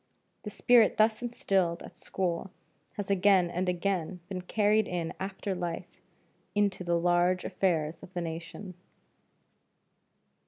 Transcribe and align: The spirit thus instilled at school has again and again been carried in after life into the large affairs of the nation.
The 0.41 0.49
spirit 0.49 0.97
thus 0.97 1.21
instilled 1.21 1.83
at 1.83 1.95
school 1.95 2.49
has 2.95 3.11
again 3.11 3.51
and 3.51 3.69
again 3.69 4.19
been 4.29 4.41
carried 4.41 4.87
in 4.87 5.13
after 5.19 5.53
life 5.53 6.01
into 6.55 6.83
the 6.83 6.97
large 6.97 7.45
affairs 7.45 8.01
of 8.01 8.11
the 8.15 8.21
nation. 8.21 8.73